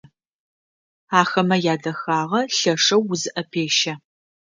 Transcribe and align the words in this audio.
Ахэмэ 1.21 1.57
ядэхагъэ 1.73 2.41
лъэшэу 2.57 3.01
узыӏэпещэ. 3.11 3.93